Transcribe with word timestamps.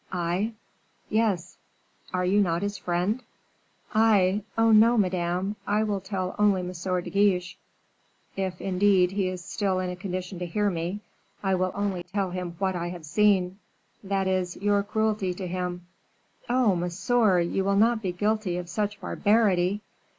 "I?" 0.11 0.53
"Yes; 1.09 1.57
are 2.11 2.25
you 2.25 2.41
not 2.41 2.63
his 2.63 2.75
friend?" 2.75 3.21
"I? 3.93 4.41
oh, 4.57 4.71
no, 4.71 4.97
Madame; 4.97 5.57
I 5.67 5.83
will 5.83 6.01
only 6.39 6.73
tell 6.73 6.95
M. 6.97 7.03
de 7.03 7.09
Guiche 7.11 7.55
if, 8.35 8.59
indeed, 8.59 9.11
he 9.11 9.27
is 9.27 9.43
still 9.45 9.77
in 9.79 9.91
a 9.91 9.95
condition 9.95 10.39
to 10.39 10.47
hear 10.47 10.71
me 10.71 11.01
I 11.43 11.53
will 11.53 11.71
only 11.75 12.01
tell 12.01 12.31
him 12.31 12.55
what 12.57 12.75
I 12.75 12.89
have 12.89 13.05
seen; 13.05 13.59
that 14.03 14.25
is, 14.27 14.55
your 14.57 14.81
cruelty 14.81 15.35
to 15.35 15.45
him." 15.45 15.85
"Oh, 16.49 16.75
monsieur, 16.75 17.39
you 17.39 17.63
will 17.63 17.75
not 17.75 18.01
be 18.01 18.11
guilty 18.11 18.57
of 18.57 18.69
such 18.69 18.99
barbarity!" 18.99 19.83